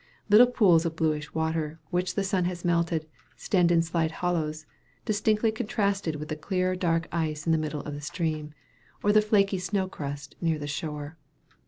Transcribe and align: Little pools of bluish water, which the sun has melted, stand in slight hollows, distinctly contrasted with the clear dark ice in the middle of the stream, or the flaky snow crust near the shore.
Little 0.29 0.47
pools 0.47 0.83
of 0.83 0.95
bluish 0.95 1.31
water, 1.35 1.79
which 1.91 2.15
the 2.15 2.23
sun 2.23 2.45
has 2.45 2.65
melted, 2.65 3.05
stand 3.37 3.71
in 3.71 3.83
slight 3.83 4.09
hollows, 4.09 4.65
distinctly 5.05 5.51
contrasted 5.51 6.15
with 6.15 6.29
the 6.29 6.35
clear 6.35 6.75
dark 6.75 7.07
ice 7.11 7.45
in 7.45 7.51
the 7.51 7.59
middle 7.59 7.81
of 7.81 7.93
the 7.93 8.01
stream, 8.01 8.55
or 9.03 9.11
the 9.13 9.21
flaky 9.21 9.59
snow 9.59 9.87
crust 9.87 10.35
near 10.41 10.57
the 10.57 10.65
shore. 10.65 11.17